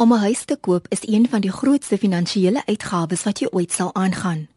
[0.00, 3.72] Om 'n huis te koop is een van die grootste finansiële uitgawes wat jy ooit
[3.72, 4.48] sal aangaan.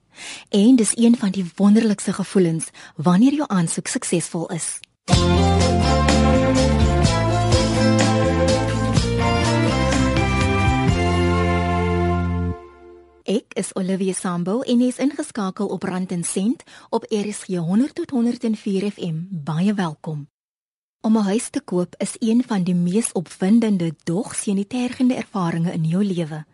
[0.50, 4.80] En dis een van die wonderlikste gevoelens wanneer jou aansoek suksesvol is.
[13.24, 18.10] Ek is Olivia Sambo en jy's ingeskakel op Rand en Sent op RSG 100 tot
[18.10, 19.16] 104 FM.
[19.30, 20.28] Baie welkom.
[21.04, 25.84] Om 'n huis te koop is een van die mees opwindende dog senitergende ervarings in
[25.84, 26.46] jou lewe.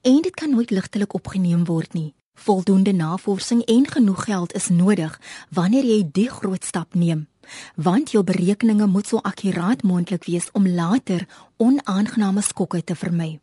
[0.00, 2.14] En dit kan nooit ligtelik opgeneem word nie.
[2.34, 7.28] Voldoende navorsing en genoeg geld is nodig wanneer jy die groot stap neem.
[7.74, 11.26] Want jou berekeninge moet so akkuraat moontlik wees om later
[11.56, 13.40] onaangename skokke te vermy.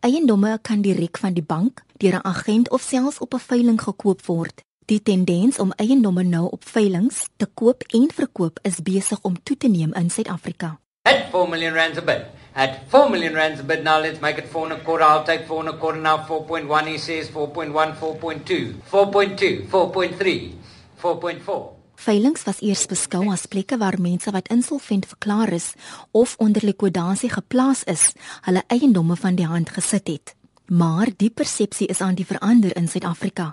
[0.00, 4.26] Eiendomme kan direk van die bank, deur 'n agent of selfs op 'n veiling gekoop
[4.26, 4.62] word.
[4.90, 9.56] Die tendens om eiendomme nou op veilinge te koop en verkoop is besig om toe
[9.56, 10.78] te neem in Suid-Afrika.
[11.02, 12.26] At 4 million rand a bit.
[12.54, 15.04] At 4 million rand a bit now let's make it 4 and a quarter.
[15.04, 20.52] I'll take 4 and a quarter now 4.1 he says 4.1 4.2 4.2 4.3
[21.02, 25.72] 4.4 Veilings was eers beskou as plekke waar mense wat insolvent verklaar is
[26.10, 28.08] of onder likwidasie geplaas is,
[28.42, 30.34] hulle eiendomme van die hand gesit het.
[30.66, 33.52] Maar die persepsie is aan die verander in Suid-Afrika.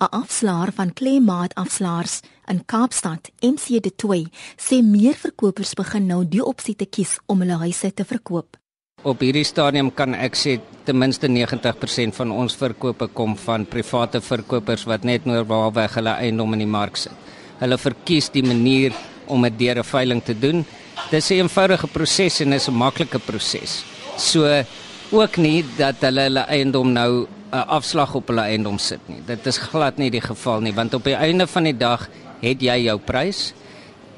[0.00, 6.24] 'n Afslaer van Klemaat Afslaers in Kaapstad, MC De Toey, sê meer verkopers begin nou
[6.24, 8.56] die opsie te kies om hulle huise te verkoop.
[9.02, 14.20] Op hierdie stadium kan ek sê ten minste 90% van ons verkope kom van private
[14.20, 17.14] verkopers wat net normaalweg hulle eiendom in die mark sit.
[17.60, 18.92] Hulle verkies die manier
[19.26, 20.64] om dit 'n veiling te doen.
[21.10, 23.84] Dis 'n eenvoudige proses en is 'n maklike proses.
[24.16, 24.64] So
[25.12, 29.22] ook nie dat hulle hulle eiendom nou 'n afslag op hulle eiendom sit nie.
[29.26, 32.08] Dit is glad nie die geval nie, want op die einde van die dag
[32.40, 33.52] het jy jou prys.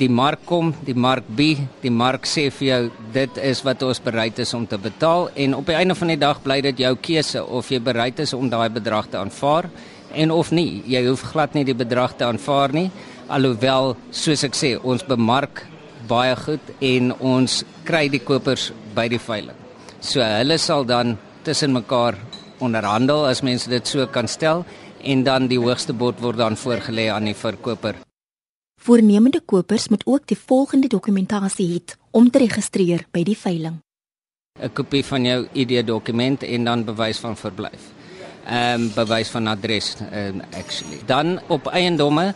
[0.00, 4.00] Die mark kom, die mark bi, die mark sê vir jou dit is wat ons
[4.00, 6.96] bereid is om te betaal en op die einde van die dag bly dit jou
[6.96, 9.68] keuse of jy bereid is om daai bedrag te aanvaar
[10.14, 10.82] en of nie.
[10.86, 12.90] Jy hoef glad nie die bedrag te aanvaar nie,
[13.28, 15.66] alhoewel soos ek sê, ons bemark
[16.08, 19.56] baie goed en ons kry die kopers by die veiling.
[20.00, 22.16] So hulle sal dan tussen mekaar
[22.60, 24.65] onderhandel as mense dit so kan stel
[25.03, 27.97] en dan die hoogste bod word dan voorgelê aan die verkoper.
[28.81, 33.81] Voornemende kopers moet ook die volgende dokumentasie hê om te registreer by die veiling.
[34.60, 37.82] 'n Kopie van jou ID-dokument en dan bewys van verblyf.
[38.47, 41.00] Ehm um, bewys van adres um, actually.
[41.06, 42.34] Dan op eiendomme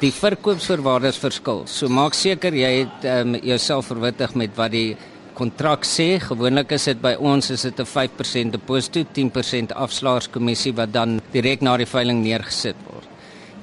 [0.00, 1.62] die verkoopsvoorwaardes verskil.
[1.66, 4.96] So maak seker jy het um, jouself verwittig met wat die
[5.34, 10.92] kontrak sê gewoonlik is dit by ons is dit 'n 5% deposito, 10% afslaerskommissie wat
[10.92, 13.08] dan direk na die veiling neergesit word.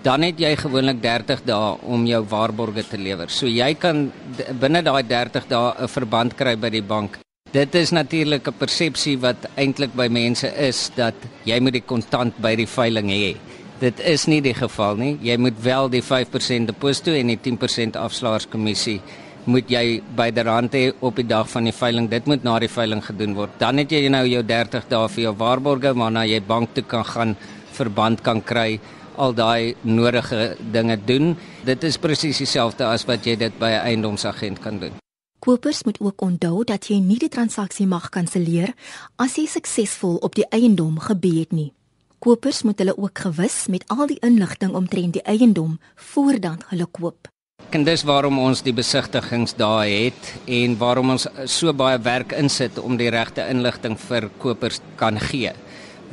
[0.03, 3.29] Dan het jy gewoonlik 30 dae om jou waarborge te lewer.
[3.29, 4.11] So jy kan
[4.59, 7.19] binne daai 30 dae 'n verband kry by die bank.
[7.51, 12.33] Dit is natuurlik 'n persepsie wat eintlik by mense is dat jy moet die kontant
[12.41, 13.35] by die veiling hê.
[13.79, 15.17] Dit is nie die geval nie.
[15.21, 19.01] Jy moet wel die 5% deposito en die 10% afslaerskommissie
[19.45, 22.09] moet jy byderhand hê op die dag van die veiling.
[22.09, 23.57] Dit moet na die veiling gedoen word.
[23.59, 27.05] Dan het jy nou jou 30 dae vir jou waarborge waarna jy bank toe kan
[27.05, 27.35] gaan,
[27.73, 28.79] verband kan kry,
[29.17, 31.35] al daai nodige dinge doen.
[31.65, 34.93] Dit is presies dieselfde as wat jy dit by 'n eiendomsagent kan doen.
[35.39, 38.73] Kopers moet ook onthou dat jy nie die transaksie mag kanselleer
[39.15, 41.73] as jy suksesvol op die eiendom gebied nie.
[42.19, 47.27] Kopers moet hulle ook gewis met al die inligting omtrent die eiendom voordat hulle koop.
[47.71, 52.97] En dis waarom ons die besigtigingsdae het en waarom ons so baie werk insit om
[52.99, 55.53] die regte inligting vir kopers kan gee.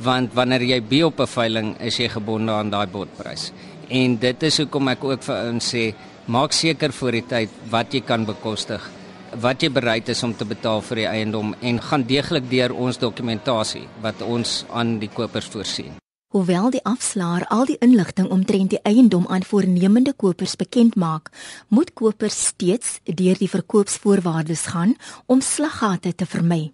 [0.06, 3.50] Want wanneer jy by op 'n veiling is jy gebonde aan daai bodprys.
[3.90, 5.94] En dit is hoekom ek ook vir ons sê,
[6.26, 8.90] maak seker voor die tyd wat jy kan bekostig,
[9.40, 12.98] wat jy bereid is om te betaal vir die eiendom en gaan deeglik deur ons
[12.98, 16.07] dokumentasie wat ons aan die kopers voorsien.
[16.28, 21.30] Hoewel die afslaer al die inligting omtrent die eiendom aan voornemende kopers bekend maak,
[21.72, 24.92] moet kopers steeds deur die verkoopsvoorwaardes gaan
[25.24, 26.66] om slaggate te vermy.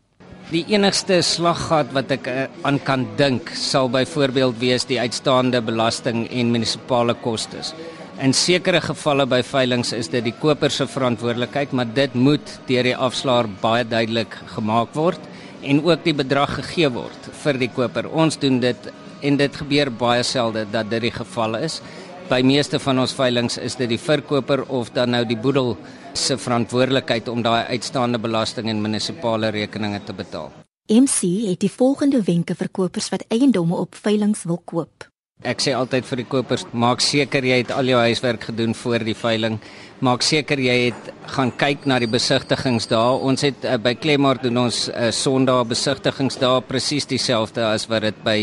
[0.50, 6.26] Die enigste slaggat wat ek uh, aan kan dink sal byvoorbeeld wees die uitstaande belasting
[6.26, 7.70] en munisipale kostes.
[8.18, 12.90] In sekere gevalle by veilinge is dit die koper se verantwoordelikheid, maar dit moet deur
[12.90, 15.30] die afslaer baie duidelik gemaak word
[15.62, 18.10] en ook die bedrag gegee word vir die koper.
[18.10, 18.92] Ons doen dit
[19.24, 21.80] en dit gebeur baie selde dat dit die geval is.
[22.28, 25.74] By meeste van ons veilinge is dit die verkoper of dan nou die boedel
[26.16, 30.52] se verantwoordelikheid om daai uitstaande belasting en munisipale rekeninge te betaal.
[30.88, 35.08] MC het die volgende wenke vir kopers wat eiendomme op veilinge wil koop.
[35.44, 39.02] Ek sê altyd vir die kopers, maak seker jy het al jou huiswerk gedoen voor
[39.04, 39.58] die veiling.
[40.00, 43.18] Maak seker jy het gaan kyk na die besigtigingsdae.
[43.28, 48.24] Ons het uh, by Klemart doen ons uh, Sondag besigtigingsdae presies dieselfde as wat dit
[48.24, 48.38] by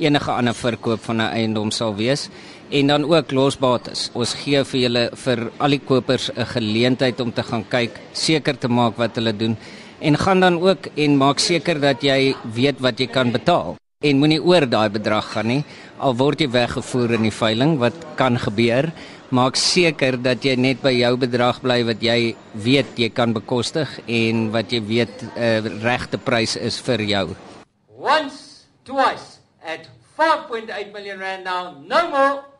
[0.00, 2.30] enige ander verkoop van 'n eiendom sal wees
[2.72, 4.10] en dan ook losbates.
[4.14, 8.56] Ons gee vir julle vir al die kopers 'n geleentheid om te gaan kyk, seker
[8.56, 9.56] te maak wat hulle doen
[10.00, 13.76] en gaan dan ook en maak seker dat jy weet wat jy kan betaal.
[14.04, 15.62] En moenie oor daai bedrag gaan nie.
[16.04, 18.90] Al word jy weggevoer in die veiling, wat kan gebeur?
[19.32, 23.88] Maak seker dat jy net by jou bedrag bly wat jy weet jy kan bekostig
[24.04, 27.26] en wat jy weet 'n uh, eh, regte prys is vir jou.
[27.96, 29.88] Once, twice at
[30.20, 32.55] 4.8 million rand now, no more.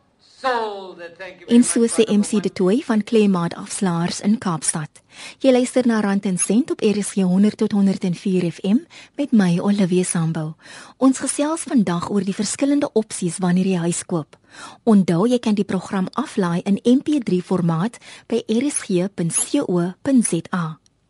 [1.47, 5.01] En so sê MC De Toey van Claymaat Afslaers in Kaapstad.
[5.41, 8.77] Jy luister na Rand en Sent op RSG 100 tot 104 FM
[9.17, 10.55] met my Olivia Sambo.
[10.97, 14.37] Ons gesels vandag oor die verskillende opsies wanneer jy huis koop.
[14.85, 17.97] Onthou jy kan die program aflaai in MP3 formaat
[18.29, 19.17] by rsg.co.za.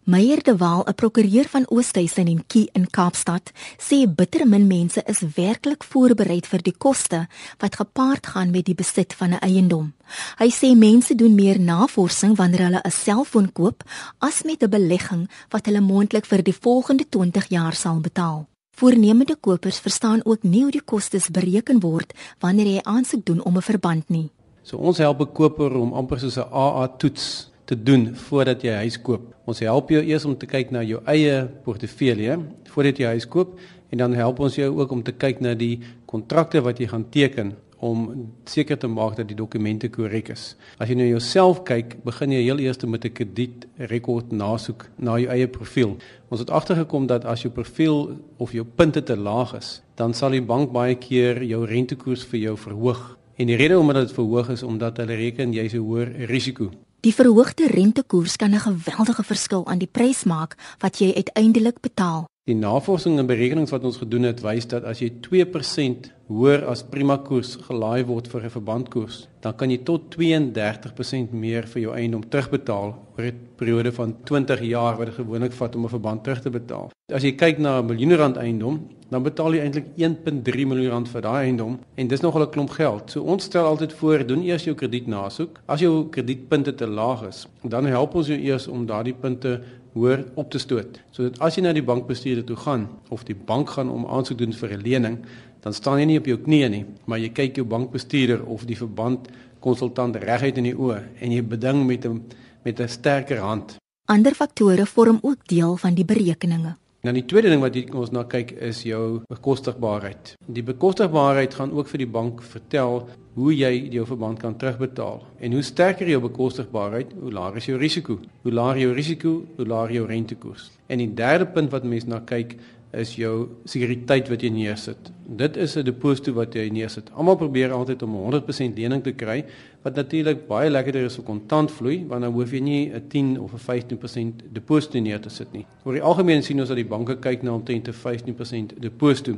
[0.08, 5.04] Meyer de Waal, 'n prokureur van Oosthuizen en Kie in Kaapstad, sê bitter min mense
[5.06, 7.28] is werklik voorberei vir die koste
[7.58, 9.94] wat gepaard gaan met die besit van 'n eiendom.
[10.38, 13.84] Hy sê mense doen meer navorsing wanneer hulle 'n selfoon koop
[14.18, 18.48] as met 'n belegging wat hulle moontlik vir die volgende 20 jaar sal betaal.
[18.72, 23.56] Voornemende kopers verstaan ook nie hoe die kostes bereken word wanneer jy aansoek doen om
[23.58, 24.30] 'n verband nie.
[24.64, 28.74] So ons help 'n koper om amper soos 'n AA toets te doen voordat jy
[28.74, 29.37] huis koop.
[29.48, 32.34] Ons help jou eers om te kyk na jou eie portefeulje
[32.74, 33.54] voordat jy huis koop
[33.96, 37.06] en dan help ons jou ook om te kyk na die kontrakte wat jy gaan
[37.14, 38.02] teken om
[38.50, 40.56] seker te maak dat die dokumente korrek is.
[40.82, 45.30] As jy nou jouself kyk, begin jy heel eers met 'n kredietrekord nasoek na jou
[45.30, 45.96] eie profiel.
[46.30, 50.32] Ons het agtergekom dat as jou profiel of jou punte te laag is, dan sal
[50.32, 53.18] die bank baie keer jou rentekoers vir jou verhoog.
[53.38, 56.72] En die rede hoekom dit verhoog is omdat hulle reken jy's 'n hoër risiko.
[57.06, 62.26] Die verhoogde rentekoers kan 'n geweldige verskil aan die prys maak wat jy uiteindelik betaal.
[62.44, 66.84] Die navorsing en berekenings wat ons gedoen het, wys dat as jy 2% hoër as
[66.84, 71.94] prima koers gelaai word vir 'n verbandkoers, dan kan jy tot 32% meer vir jou
[71.94, 76.24] eiendom terugbetaal oor 'n periode van 20 jaar wat dit gewoonlik vat om 'n verband
[76.24, 76.90] terug te betaal.
[77.14, 81.10] As jy kyk na 'n miljoen rand eiendom, dan betaal jy eintlik 1.3 miljoen rand
[81.10, 83.12] vir daai eiendom en dis nogal 'n klomp geld.
[83.12, 85.60] So ons stel altyd voor, doen eers jou krediet nasoek.
[85.66, 89.62] As jou kredietpunte te laag is, dan help ons jou eers om daardie punte
[89.94, 91.00] hoor op te stoot.
[91.12, 94.54] Sodat as jy na die bankbestuurder toe gaan of die bank gaan om aansoek doen
[94.54, 95.18] vir 'n lening,
[95.62, 98.78] dan staan jy nie op jou knieë nie, maar jy kyk jou bankbestuurder of die
[98.78, 99.28] verband
[99.60, 102.22] konsultant reguit in die oë en jy beding met 'n
[102.64, 103.78] met 'n sterker hand.
[104.06, 106.76] Ander faktore vorm ook deel van die berekeninge.
[107.08, 110.34] Nou die tweede ding wat ons na kyk is jou bekostigbaarheid.
[110.52, 113.06] Die bekostigbaarheid gaan ook vir die bank vertel
[113.38, 115.22] hoe jy jou verband kan terugbetaal.
[115.40, 118.18] En hoe sterker jou bekostigbaarheid, hoe laer is jou risiko.
[118.44, 120.68] Hoe laer jou risiko, hoe laer jou rentekoers.
[120.92, 122.58] En die derde punt wat mense na kyk
[122.96, 125.12] is jou sekuriteit wat jy neersit.
[125.28, 127.12] Dit is 'n deposito wat jy neersit.
[127.14, 129.46] Almal probeer altyd om 100% lening te kry,
[129.84, 133.40] wat natuurlik baie lekkerder is vir kontant vloei, want dan hoef jy nie 'n 10
[133.40, 135.66] of 'n 15% deposito neer te sit nie.
[135.84, 139.32] Oor die algemeen sien ons dat die banke kyk na omtrent 'n 15% deposito.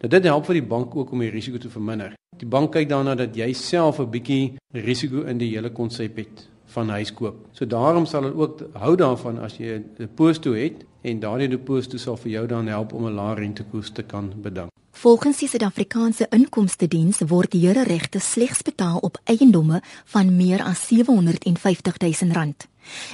[0.00, 2.14] Nou dit help vir die bank ook om die risiko te verminder.
[2.38, 6.48] Die bank kyk daarna dat jy self 'n bietjie risiko in die hele konsep het
[6.66, 7.46] van huis koop.
[7.52, 11.98] So daarom sal dit ook hou daarvan as jy 'n deposito het en daardie deposito
[11.98, 14.70] sal vir jou dan help om 'n lae rentekoers te kan beding.
[14.90, 20.86] Volgens die Suid-Afrikaanse Inkomste Diens word here regte slegs betaal op eiendomme van meer as
[20.86, 22.68] 750 000 rand.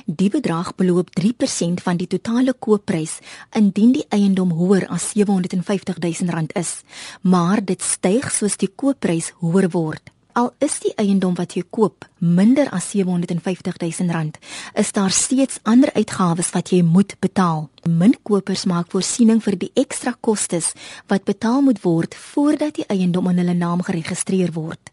[0.05, 3.19] Die bedrag beloop 3% van die totale koopprys
[3.53, 6.83] indien die eiendom hoër as 750 000 rand is,
[7.23, 10.03] maar dit styg soos die koopprys hoër word.
[10.39, 14.37] Al is die eiendom wat jy koop minder as 750 000 rand,
[14.79, 17.65] is daar steeds ander uitgawes wat jy moet betaal.
[17.91, 20.69] Min kopers maak voorsiening vir die ekstra kostes
[21.11, 24.93] wat betaal moet word voordat die eiendom in hulle naam geregistreer word.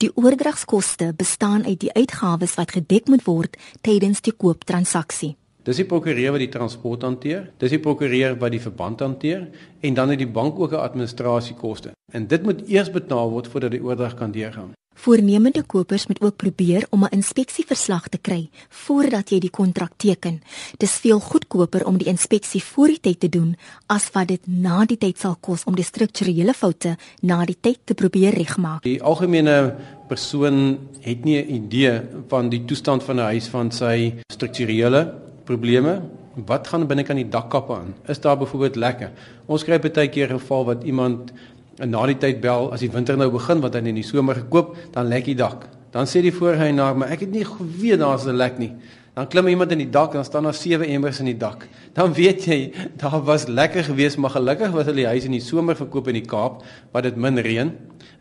[0.00, 5.34] Die oordragskoste bestaan uit die uitgawes wat gedek moet word tydens die kooptransaksie.
[5.68, 9.42] Dis die prokureur wat die transport hanteer, dis die prokureur wat die verband hanteer
[9.84, 11.90] en dan het die bank ook 'n administrasiekoste.
[12.12, 14.72] En dit moet eers betaal word voordat die oordrag kan deurgaan.
[14.94, 20.42] Voornemende kopers moet ook probeer om 'n inspeksieverslag te kry voordat jy die kontrak teken.
[20.76, 23.56] Dis veel goedkoper om die inspeksie voor die tyd te doen
[23.86, 27.78] as wat dit na die tyd sal kos om die strukturele foute na die tyd
[27.84, 28.82] te probeer regmaak.
[28.82, 29.76] Die algemene
[30.08, 36.00] persoon het nie 'n idee van die toestand van 'n huis van sy strukturele probleme.
[36.46, 37.94] Wat gaan binne kan die dakkappe aan?
[38.06, 39.10] Is daar byvoorbeeld lekke?
[39.46, 41.32] Ons kry baie keer geval wat iemand
[41.78, 44.74] na die tyd bel as die winter nou begin wat hy in die somer gekoop,
[44.94, 45.68] dan lek die dak.
[45.94, 48.72] Dan sê die voorheenaar, maar ek het nie geweet daar's 'n lek nie.
[49.18, 51.64] Dan klim iemand in die dak dan staan daar sewe emmers in die dak.
[51.92, 52.58] Dan weet jy
[53.00, 56.20] daar was lekker geweest, maar gelukkig was hulle die huis in die somer verkoop in
[56.20, 56.60] die Kaap
[56.92, 57.72] waar dit min reën.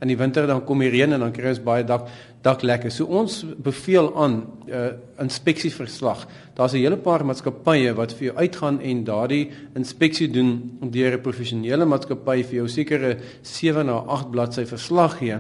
[0.02, 2.10] In die winter dan kom die reën en dan kry ons baie dak
[2.42, 2.90] dak lekker.
[2.90, 4.90] So ons beveel aan 'n uh,
[5.22, 6.26] inspeksieverslag.
[6.56, 11.22] Daar's 'n hele paar maatskappye wat vir jou uitgaan en daardie inspeksie doen deur 'n
[11.22, 15.38] professionele maatskappy vir jou sekere 7 na 8 bladsy verslag gee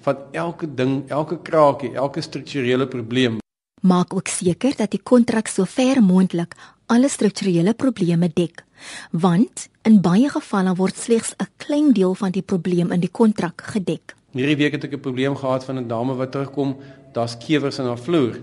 [0.00, 3.40] van elke ding, elke kraakie, elke strukturele probleem.
[3.80, 6.52] Maak ook seker dat die kontrak so ver moontlik
[6.86, 8.64] alle strukturele probleme dek,
[9.10, 13.62] want in baie gevalle word slegs 'n klein deel van die probleem in die kontrak
[13.72, 14.14] gedek.
[14.32, 16.76] Hierdie week het ek 'n probleem gehad van 'n dame wat terugkom,
[17.12, 18.40] daar's kewers in haar vloer.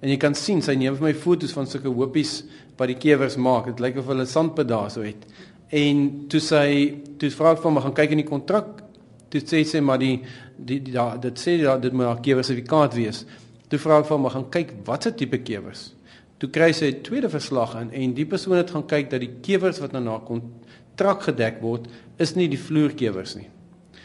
[0.00, 2.44] En jy kan sien sy neem vir my foto's van sulke hoopies
[2.76, 3.66] wat die kewers maak.
[3.66, 5.26] Dit lyk of hulle sandpedaal so het.
[5.68, 8.82] En toe sy toe vra ek van my gaan kyk in die kontrak.
[9.28, 10.22] Toe sê sy maar die
[10.56, 13.24] die, die ja, dit sê ja, dit moet 'n kewer sertifikaat wees.
[13.70, 15.92] Toe vra ek van my gaan kyk watse tipe kewers.
[16.42, 19.34] Toe kry sy 'n tweede verslag in en die persoon het gaan kyk dat die
[19.42, 21.86] kewers wat nou na kontrak gedek word,
[22.18, 23.48] is nie die vloerkewers nie.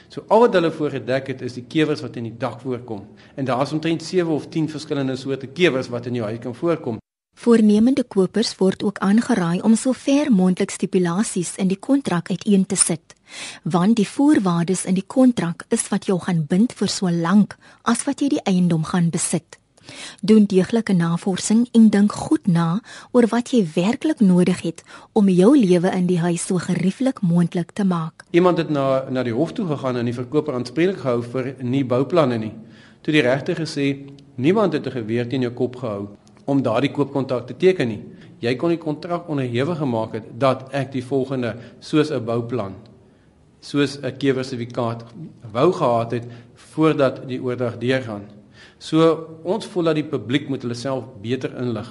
[0.10, 3.08] So al wat hulle voorgedek het is die kewers wat in die dak voorkom.
[3.36, 7.00] En daar's omtrent 7 of 10 verskillende soorte kewers wat in jou huis kan voorkom.
[7.46, 12.76] Voornemende kopers word ook aangeraai om so ver moontlik stipulasies in die kontrak uiteen te
[12.76, 13.14] sit,
[13.62, 18.02] want die voorwaardes in die kontrak is wat jou gaan bind vir so lank as
[18.08, 19.60] wat jy die eiendom gaan besit.
[20.26, 22.80] Doen deeglike navorsing en dink goed na
[23.12, 24.82] oor wat jy werklik nodig het
[25.14, 28.26] om jou lewe in die huis so gerieflik moontlik te maak.
[28.34, 31.86] Iemand het na na die hof toe gegaan en die verkoper aanspreeklik gehou vir nie
[31.86, 32.54] bouplanne nie.
[33.06, 33.92] Toe die regter gesê
[34.34, 36.08] niemand het 'n geweer teen jou kop gehou
[36.46, 38.02] om daardie koopkontrak te teken nie.
[38.40, 42.76] Jy kon die kontrak onderhewig gemaak het dat ek die volgende soos 'n bouplan
[43.66, 45.04] soos 'n kewersertifikaat
[45.52, 48.26] wou gehad het voordat die oordrag deurgaan.
[48.78, 48.98] So
[49.44, 51.90] ons voel dat die publiek moet hulle self beter inlig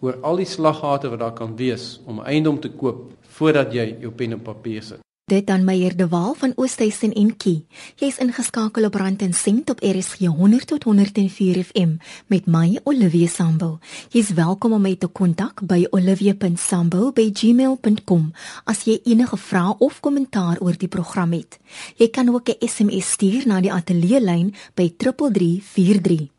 [0.00, 4.12] oor al die slaggate wat daar kan wees om eiendom te koop voordat jy jou
[4.12, 5.00] pen op papier sit.
[5.24, 7.66] Dit dan Meyer de Waal van Oosthuizen en Kie.
[7.96, 13.26] Jy's ingeskakel op Rand en Sent op RSG 100 tot 104 FM met my Olivia
[13.26, 13.78] Sambo.
[14.08, 18.32] Jy's welkom om my te kontak by olivia.sambo@gmail.com
[18.64, 21.58] as jy enige vrae of kommentaar oor die program het.
[21.96, 26.33] Jy kan ook 'n SMS stuur na die ateljee lyn by 3343.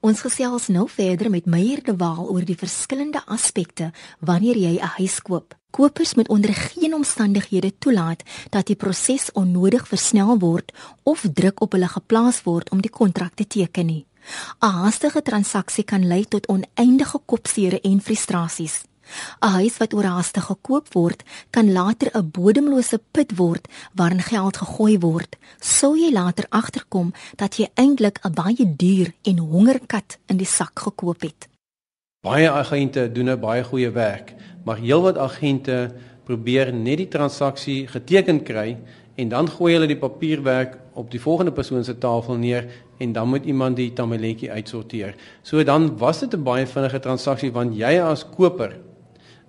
[0.00, 4.94] Ons gesels nou verder met Meyer de Waal oor die verskillende aspekte wanneer jy 'n
[4.98, 5.54] huis koop.
[5.70, 11.72] Kopers moet onder geen omstandighede toelaat dat die proses onnodig versnel word of druk op
[11.72, 14.06] hulle geplaas word om die kontrak te teken nie.
[14.60, 18.82] 'n Haastige transaksie kan lei tot oneindige kopseere en frustrasies.
[19.40, 24.98] 'n Huis wat oorhaastig gekoop word, kan later 'n bodemlose put word waarin geld gegooi
[24.98, 25.36] word.
[25.60, 30.78] Sou jy later agterkom dat jy eintlik 'n baie duur en hongerkat in die sak
[30.78, 31.48] gekoop het.
[32.24, 34.34] Baie agente doen 'n baie goeie werk,
[34.64, 35.94] maar heelwat agente
[36.24, 38.78] probeer net die transaksie geteken kry
[39.14, 42.66] en dan gooi hulle die papierwerk op die volgende persoon se tafel neer
[42.98, 45.14] en dan moet iemand die tamaletjie uitsorteer.
[45.42, 48.76] So dan was dit 'n baie vinnige transaksie want jy as koper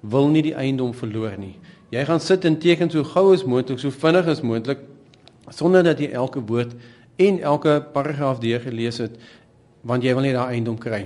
[0.10, 1.56] wil nie die eiendom verloor nie.
[1.94, 4.82] Jy gaan sit en teken so gou as moontlik, so vinnig as moontlik
[5.54, 6.74] sonder dat jy elke woord
[7.22, 9.20] en elke paragraaf deurgelees het
[9.86, 11.06] want jy wil net daai eiendom kry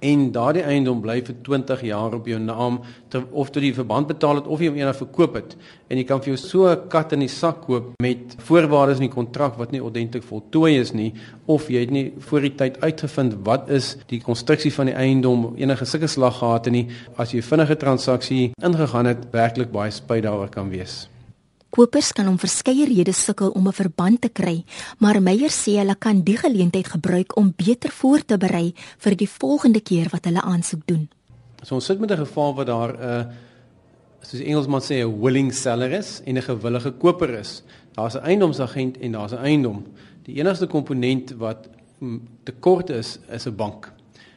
[0.00, 4.08] en daardie eiendom bly vir 20 jaar op jou naam ter, of tot die verband
[4.10, 5.56] betaal het of jy hom eendag verkoop het
[5.88, 9.08] en jy kan vir jou so 'n kat in die sak koop met voorwaardes in
[9.08, 11.12] die kontrak wat nie ordentlik voltooi is nie
[11.46, 15.54] of jy het nie voor die tyd uitgevind wat is die konstruksie van die eiendom
[15.56, 20.70] enige sulke slaggate nie as jy vinnige transaksie ingegaan het werklik baie spyt daaroor kan
[20.70, 21.08] wees
[21.70, 24.64] Kopers kan om verskeie redes sukkel om 'n verband te kry,
[24.98, 29.28] maar Meyer sê hulle kan die geleentheid gebruik om beter voor te berei vir die
[29.28, 31.08] volgende keer wat hulle aansoek doen.
[31.62, 33.32] So ons sit met 'n geval waar daar 'n uh,
[34.22, 37.62] soos Engelsman sê 'n willing seller is en 'n gewillige koper is.
[37.94, 39.84] Daar's 'n eiendomsagent en daar's 'n eiendom.
[40.22, 41.68] Die enigste komponent wat
[42.44, 43.92] tekort is, is 'n bank.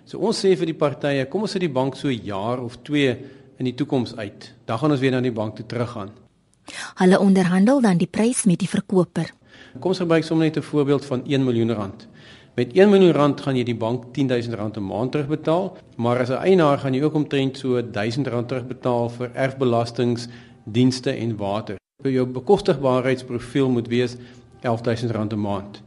[0.05, 2.77] So ons sê vir die partye, kom ons sit die bank so 'n jaar of
[2.83, 3.17] 2
[3.57, 4.53] in die toekoms uit.
[4.65, 6.09] Dan gaan ons weer na die bank toe teruggaan.
[6.95, 9.33] Hulle onderhandel dan die prys met die verkoper.
[9.79, 12.07] Kom ons gebruik sommer net 'n voorbeeld van 1 miljoen rand.
[12.55, 16.29] Met 1 miljoen rand gaan jy die bank 10000 rand 'n maand terugbetaal, maar as
[16.29, 20.27] 'n eienaar gaan jy ook omtrent so 1000 rand terugbetaal vir erfbelastings,
[20.63, 21.75] dienste en water.
[22.03, 24.15] Jou bekostigbaarheidsprofiel moet wees
[24.61, 25.81] 11000 rand 'n maand.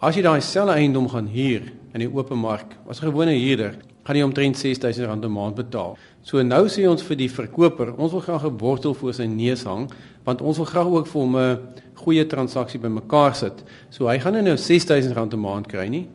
[0.00, 3.74] As jy daai selfe eiendom gaan huur in die open mark, as 'n gewone huurder,
[4.02, 5.96] gaan jy omtrent R6000 'n maand betaal.
[6.22, 9.64] So nou sê ons vir die verkoper, ons wil graag 'n wortel voor sy neus
[9.64, 9.90] hang,
[10.24, 11.58] want ons wil graag ook vir hom 'n
[11.94, 13.64] goeie transaksie bymekaar sit.
[13.90, 16.08] So hy gaan nou R6000 'n maand kry nie.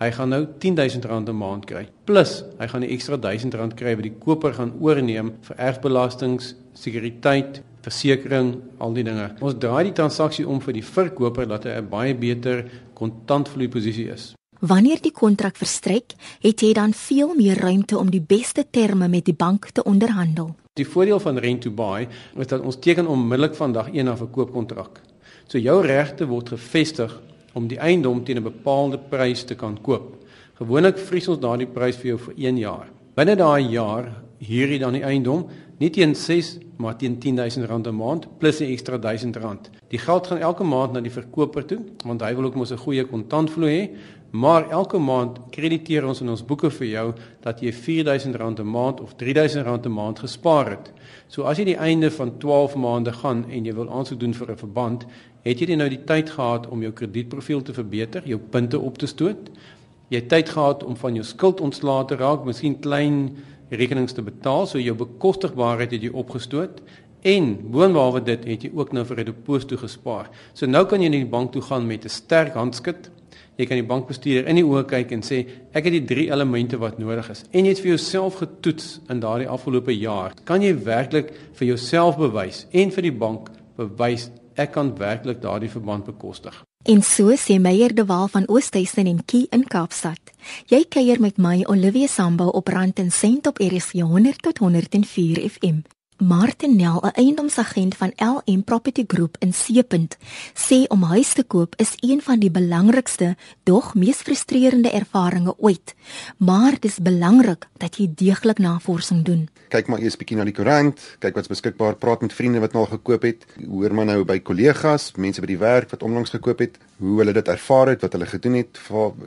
[0.00, 1.86] Hy gaan nou R10000 'n maand kry.
[2.06, 7.62] Plus, hy gaan 'n ekstra R1000 kry wat die koper gaan oorneem vir erfbelastings, sekuriteit,
[7.82, 9.30] versekerings, al die dinge.
[9.40, 12.64] Ons draai die transaksie om vir die verkoper dat hy 'n baie beter
[12.94, 14.39] kontantvloei posisie is.
[14.60, 16.12] Wanneer die kontrak verstrek,
[16.44, 20.50] het jy dan veel meer ruimte om die beste terme met die bank te onderhandel.
[20.76, 22.04] Die voordeel van rent to buy
[22.36, 25.00] is dat ons teken onmiddellik van dag 1 af 'n koopkontrak.
[25.48, 27.20] So jou regte word gevestig
[27.54, 30.16] om die eiendom teen 'n bepaalde prys te kan koop.
[30.54, 32.88] Gewoonlik vries ons daardie prys vir jou vir 1 jaar.
[33.14, 35.46] Binne daai jaar huur jy dan die eiendom
[35.78, 39.70] nie teen 6 maar teen R10000 'n maand plus 'n ekstra R1000.
[39.88, 42.76] Die geld gaan elke maand na die verkoper toe want hy wil ook mos 'n
[42.76, 43.90] goeie kontantvloei hê,
[44.30, 47.06] maar elke maand krediteer ons in ons boeke vir jou
[47.42, 50.92] dat jy R4000 'n maand of R3000 'n maand gespaar het.
[51.28, 54.50] So as jy die einde van 12 maande gaan en jy wil aansoek doen vir
[54.50, 55.06] 'n verband,
[55.42, 59.06] het jy nou die tyd gehad om jou kredietprofiel te verbeter, jou punte op te
[59.06, 59.50] stoot.
[60.08, 63.36] Jy het tyd gehad om van jou skuld ontslae te raak, miskien klein
[63.70, 66.82] rekenings te betaal, so jou bekostigbaarheid het jy opgestoot
[67.22, 70.30] en boonwaarde dit het jy ook nou vir 'n deposito gespaar.
[70.54, 73.10] So nou kan jy na die bank toe gaan met 'n sterk handskit.
[73.60, 75.42] Jy kan die bankbestuurder in die oë kyk en sê
[75.76, 77.42] ek het die drie elemente wat nodig is.
[77.52, 80.32] En jy het vir jouself getoets in daardie afgelope jaar.
[80.48, 85.68] Kan jy werklik vir jouself bewys en vir die bank bewys ek kan werklik daardie
[85.68, 86.56] verband bekostig?
[86.88, 90.32] En so sê Meyer de Waal van Oosthuizen en Key in Kaapstad.
[90.72, 95.44] Jy kuier met my Olivia Sambo op Rand en Sent op RSG 100 tot 104
[95.50, 95.82] FM.
[96.20, 100.16] Martin Nel, 'n eiendomsagent van LM Property Group in Seepunt,
[100.54, 105.94] sê om huis te koop is een van die belangrikste, dog mees frustrerende ervarings ooit.
[106.36, 109.48] Maar dit is belangrik dat jy deeglik navorsing doen.
[109.68, 112.84] Kyk maar eers bietjie na die koerant, kyk wat's beskikbaar, praat met vriende wat nou
[112.84, 116.58] al gekoop het, hoor maar nou by kollegas, mense by die werk wat onlangs gekoop
[116.58, 118.80] het, hoe hulle dit ervaar het, wat hulle gedoen het,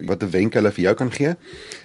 [0.05, 1.35] wat 'n wenk hulle vir jou kan gee.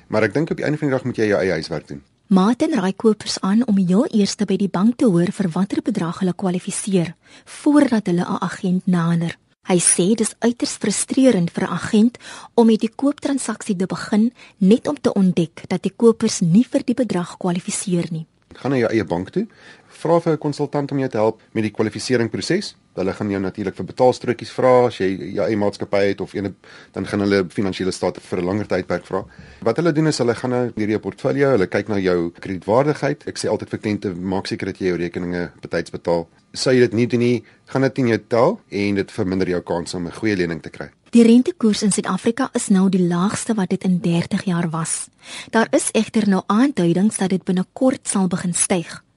[0.09, 2.03] Maar ek dink op die einde van die dag moet jy jou eie huiswerk doen.
[2.29, 6.19] Martin raai kopers aan om heel eers by die bank te hoor vir watter bedrag
[6.21, 7.15] hulle kwalifiseer
[7.63, 9.39] voordat hulle 'n agent nader.
[9.65, 12.19] Hy sê dis uiters frustrerend vir 'n agent
[12.55, 16.83] om met die kooptransaksie te begin net om te ontdek dat die kopers nie vir
[16.85, 18.27] die bedrag kwalifiseer nie.
[18.55, 19.47] Gaan na jou eie bank toe,
[19.89, 23.77] vra vir 'n konsultant om jou te help met die kwalifiseringsproses Hulle gaan jou natuurlik
[23.79, 26.53] vir betaalstrokies vra as jy jou eie maatskappy het of ene
[26.95, 29.25] dan gaan hulle finansiële staat vir 'n langer tydperk vra.
[29.63, 33.27] Wat hulle doen is hulle gaan nou deur jou portfolio, hulle kyk na jou kredietwaardigheid.
[33.27, 36.29] Ek sê altyd vir kliënte maak seker dat jy jou rekeninge betyds betaal.
[36.53, 39.61] Sou jy dit nie doen nie, gaan dit in jou tel en dit verminder jou
[39.61, 40.91] kans om 'n goeie lening te kry.
[41.11, 45.09] Die rentekoers in Suid-Afrika is nou die laagste wat dit in 30 jaar was.
[45.51, 49.08] Daar is egter nou aanduidings dat dit binnekort sal begin styg.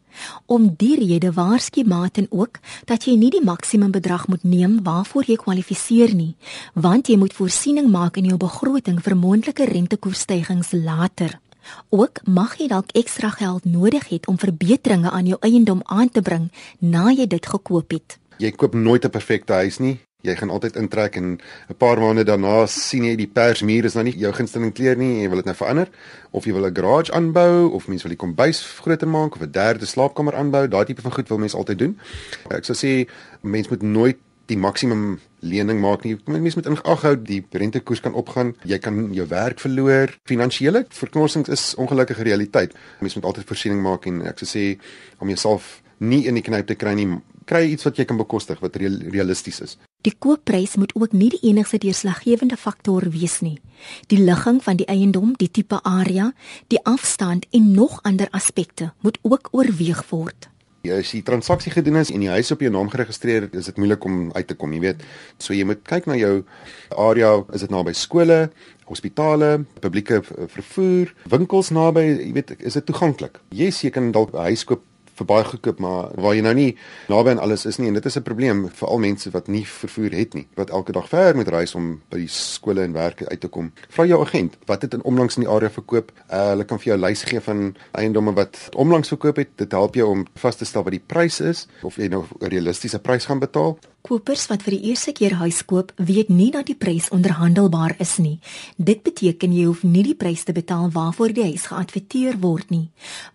[0.45, 5.23] Om die rede waarsku Martin ook dat jy nie die maksimum bedrag moet neem waarvoor
[5.27, 6.35] jy kwalifiseer nie,
[6.73, 11.39] want jy moet voorsiening maak in jou begroting vir moontlike rentekoersstygings later.
[11.89, 16.21] Ook mag jy dalk ekstra geld nodig hê om verbeteringe aan jou eiendom aan te
[16.21, 18.17] bring na jy dit gekoop het.
[18.37, 19.99] Jy koop nooit 'n perfekte huis nie.
[20.21, 24.03] Jy gaan altyd intrek en 'n paar maande daarna sien jy die persmuur is nou
[24.03, 25.89] nie jou gunsteling kleur nie en jy wil dit nou verander
[26.31, 29.51] of jy wil 'n garage aanbou of mens wil die kombuis groter maak of 'n
[29.51, 31.99] derde slaapkamer aanbou, daai tipe van goed wil mense altyd doen.
[32.49, 33.09] Ek sou sê
[33.41, 34.17] mens moet nooit
[34.51, 36.17] die maksimum lening maak nie.
[36.25, 40.13] Mens moet ingeaghou die rentekoers kan opgaan, jy kan jou werk verloor.
[40.29, 42.75] Finansiële verknorsings is ongelukkige realiteit.
[42.99, 44.65] Mens moet altyd voorsiening maak en ek sou sê
[45.19, 47.07] om jouself nie in die knyp te kry nie,
[47.45, 49.77] kry iets wat jy kan bekostig wat realisties is.
[50.01, 53.59] Die koopprys moet ook nie die enigste deurslaggewende faktor wees nie.
[54.09, 56.31] Die ligging van die eiendom, die tipe area,
[56.73, 60.49] die afstand en nog ander aspekte moet ook oorweeg word.
[60.81, 63.67] Ja, as die transaksie gedoen is en die huis op jou naam geregistreer is, is
[63.69, 65.03] dit moeilik om uit te kom, jy weet.
[65.37, 66.39] So jy moet kyk na jou
[66.97, 68.47] area, is dit naby skole,
[68.89, 69.51] hospitale,
[69.83, 73.37] publieke vervoer, winkels naby, jy weet, is dit toeganklik?
[73.53, 74.81] Jy kan dalk 'n huis koop
[75.15, 76.77] vir baie goedkoop maar waar jy nou nie
[77.09, 79.65] naby aan alles is nie en dit is 'n probleem vir al mense wat nie
[79.65, 83.29] vervoer het nie wat elke dag ver moet reis om by die skole en werke
[83.29, 83.71] uit te kom.
[83.89, 86.11] Vra jou agent wat het in omlangs in die area verkoop.
[86.29, 89.55] Uh, hulle kan vir jou lys gee van eiendomme wat omlangs verkoop het.
[89.55, 92.51] Dit help jou om vas te stel wat die prys is of jy nou 'n
[92.53, 93.77] realistiese prys gaan betaal.
[94.11, 98.17] Kopers wat vir die eerste keer huis koop, weet nie dat die prys onderhandelbaar is
[98.19, 98.41] nie.
[98.75, 102.89] Dit beteken jy hoef nie die prys te betaal waarvoor die huis geadverteer word nie.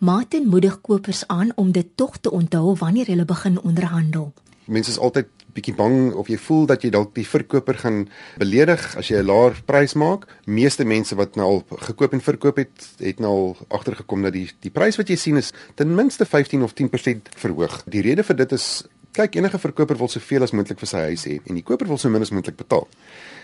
[0.05, 4.35] Martin moedig kopers aan om dit tog te onthou wanneer hulle begin onderhandel.
[4.69, 8.03] Mense is altyd bietjie bang of jy voel dat jy dalk die verkoper gaan
[8.37, 10.27] beledig as jy 'n laer prys maak.
[10.45, 14.51] Meeste mense wat nou al gekoop en verkoop het, het nou al agtergekom dat die
[14.61, 17.83] die prys wat jy sien is ten minste 15 of 10% verhoog.
[17.87, 18.85] Die rede vir dit is
[19.17, 22.01] kyk enige verkoper wil soveel as moontlik vir sy huis hê en die koper wil
[22.01, 22.87] so min as moontlik betaal.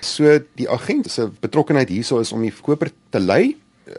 [0.05, 3.57] So die agent se betrokkeheid hierso is om die koper te lei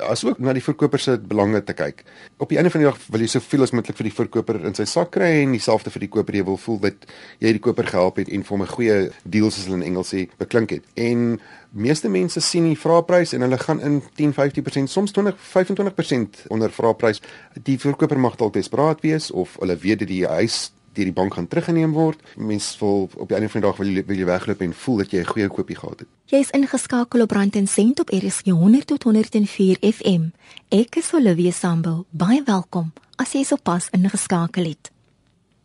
[0.08, 2.04] asook na die verkoper se belange te kyk.
[2.42, 4.76] Op die einde van die dag wil jy soveel as moontlik vir die verkoper in
[4.78, 6.38] sy sak kry en dieselfde vir die koper.
[6.40, 7.08] Jy wil voel dat
[7.44, 10.14] jy die koper gehelp het en vir hom 'n goeie deal soos hulle in Engels
[10.14, 10.84] sê beklink het.
[10.96, 11.40] En
[11.72, 16.72] meeste mense sien die vraeprys en hulle gaan in 10, 15%, soms 20, 25% onder
[16.72, 17.22] vraeprys.
[17.64, 21.34] Die verkoper mag dalk desperaat wees of hulle weet dat die huis deur die bank
[21.34, 22.22] gaan teruggeneem word.
[22.36, 24.98] Mense wil op die einde van die dag wil jy wil jy wegloop en voel
[24.98, 26.10] dat jy 'n goeie koopie gehad het.
[26.26, 30.32] Jy is ingeskakel op Rand en Sent op RSG 100 tot 104 FM.
[30.70, 32.06] Ek is Olivia Sambo.
[32.10, 34.92] Baie welkom as jy sopas ingeskakel het.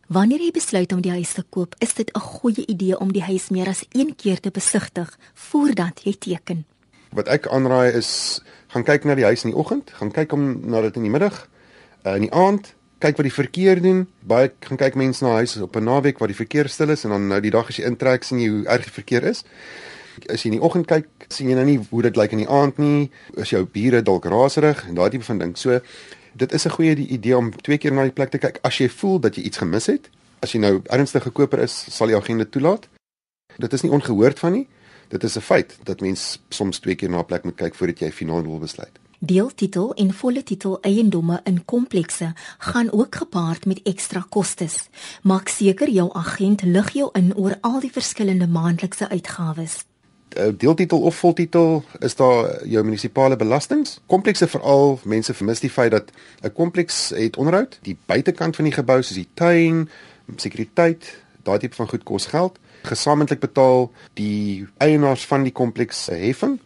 [0.09, 3.21] Wanneer jy besluit om die huis te koop, is dit 'n goeie idee om die
[3.21, 6.65] huis meer as een keer te besigtig voordat jy teken.
[7.11, 10.69] Wat ek aanraai is gaan kyk na die huis in die oggend, gaan kyk om
[10.69, 11.47] na dit in die middag,
[12.05, 14.07] uh, in die aand kyk wat die verkeer doen.
[14.27, 17.09] Baie gaan kyk mense na huise op 'n naweek waar die verkeer stil is en
[17.09, 19.43] dan nou die dag as jy intrek sien jy hoe erg die verkeer is.
[20.29, 22.49] As jy in die oggend kyk, sien jy nou nie hoe dit lyk in die
[22.49, 23.11] aand nie.
[23.37, 25.57] As jou bure dalk raserig en daardie tipe van ding.
[25.57, 25.79] So
[26.35, 28.89] dit is 'n goeie idee om twee keer na die plek te kyk as jy
[28.89, 30.09] voel dat jy iets gemis het.
[30.41, 32.87] As jy nou ernstige koper is, sal die agent toelaat.
[33.57, 34.67] Dit is nie ongehoord van nie.
[35.09, 37.99] Dit is 'n feit dat mens soms twee keer na 'n plek moet kyk voordat
[37.99, 38.99] jy finaal wil besluit.
[39.21, 44.87] Deeltitel en volle titel eiendomme in komplekse gaan ook gepaard met ekstra kostes.
[45.23, 49.83] Maak seker jou agent lig jou in oor al die verskillende maandelikse uitgawes.
[50.29, 53.99] Eh, deeltitel of voltitel is daar jou munisipale belastings.
[54.05, 58.73] Komplekse veral mense vermis die feit dat 'n kompleks het onderhoud, die buitekant van die
[58.73, 59.89] gebou soos die tuin,
[60.35, 62.59] sekuriteit, daai tipe van goed kos geld.
[62.83, 66.59] Gesamentlik betaal die eienaars van die kompleks se heffing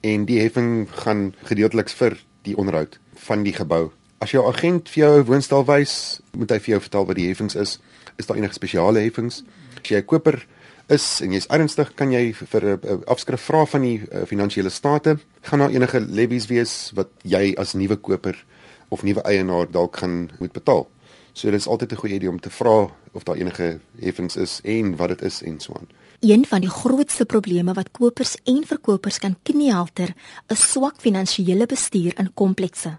[0.00, 3.90] en die heffing gaan gedeelteliks vir die onderhoud van die gebou.
[4.18, 7.28] As jou agent vir jou 'n woonstel wys, moet hy vir jou vertel wat die
[7.28, 7.78] heffings is.
[8.18, 9.42] Is daar enige spesiale heffings?
[9.82, 10.46] As jy 'n koper
[10.88, 15.18] is en jy's ernstig, kan jy vir 'n afskrif vra van die uh, finansiële state.
[15.42, 18.44] Gaan daar enige levies wees wat jy as nuwe koper
[18.88, 20.88] of nuwe eienaar dalk gaan moet betaal?
[21.32, 24.60] So dit is altyd 'n goeie idee om te vra of daar enige heffings is
[24.64, 25.88] en wat dit is en so aan.
[26.20, 30.14] Een van die grootste probleme wat kopers en verkopers kan knielter,
[30.50, 32.98] is swak finansiële bestuur in komplekse.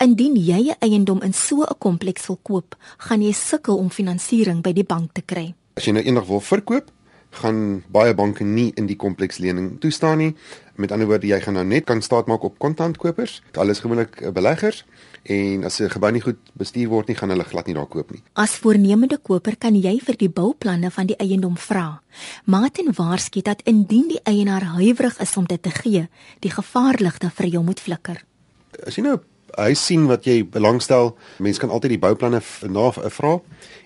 [0.00, 4.62] Indien jy 'n eiendom in so 'n kompleks wil koop, gaan jy sukkel om finansiering
[4.62, 5.54] by die bank te kry.
[5.74, 6.90] As jy nou eendag wil verkoop,
[7.38, 10.32] gaan baie banke nie in die kompleks lening toestaan nie.
[10.76, 13.40] Met ander woorde, jy gaan nou net kan staatmaak op kontantkopers.
[13.56, 14.84] Alles gewoonlik eh, beleggers
[15.26, 18.10] en as 'n gebou nie goed bestuur word nie, gaan hulle glad nie daar koop
[18.10, 18.22] nie.
[18.34, 22.02] As voornemende koper kan jy vir die bouplanne van die eiendom vra.
[22.44, 26.08] Maar ten waarskynlik dat indien die eienaar huiwerig is om dit te gee,
[26.40, 28.24] die gevaarligte vir jou moet flikker.
[28.86, 29.20] As jy nou
[29.56, 31.14] hy sien wat jy belangstel.
[31.42, 33.36] Mense kan altyd die bouplanne na vra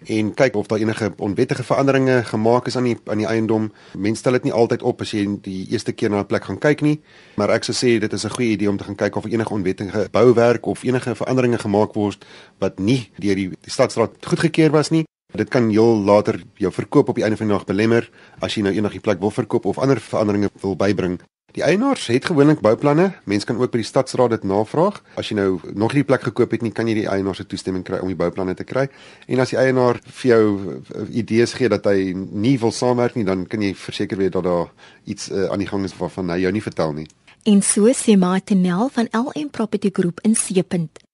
[0.07, 3.71] en kyk of daar enige onwettige veranderinge gemaak is aan die aan die eiendom.
[3.95, 6.59] Mense stel dit nie altyd op as jy die eerste keer na 'n plek gaan
[6.59, 7.01] kyk nie,
[7.37, 9.53] maar ek sou sê dit is 'n goeie idee om te gaan kyk of enige
[9.53, 12.25] onwettige bouwerk of enige veranderinge gemaak word
[12.59, 15.05] wat nie deur die, die stadsraad goedgekeur was nie.
[15.33, 18.63] Dit kan heel later jou verkoop op die einde van die dag belemmer as jy
[18.63, 21.21] nou enigiets plek wil verkoop of ander veranderinge wil bybring.
[21.57, 23.13] Die eienaars het gewoonlik bouplanne.
[23.25, 25.01] Mense kan ook by die stadsraad dit navraag.
[25.19, 27.47] As jy nou nog nie die plek gekoop het nie, kan jy die eienaar se
[27.47, 28.87] toestemming kry om die bouplanne te kry.
[29.27, 33.27] En as die eienaar vir jou eh, idees gee dat hy nie wil saamwerk nie,
[33.27, 34.71] dan kan jy verseker wees dat daar
[35.11, 37.09] iets uh, aan die gang is waarvan hy jou nie vertel nie.
[37.49, 41.10] En so sê Martinel van LM Property Group in Seepunt.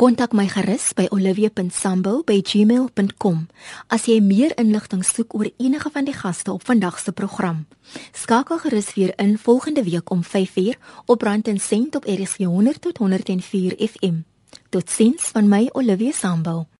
[0.00, 3.36] Kontak my gerus by olivia.sambo@gmail.com
[3.92, 7.66] as jy meer inligting soek oor enige van die gaste op vandag se program.
[8.12, 12.80] Skakel gerus weer in volgende week om 5uur op Rand en Sent op RSG 100
[12.80, 14.14] tot 104 FM.
[14.68, 16.70] Totsiens van my Olivia Sambo.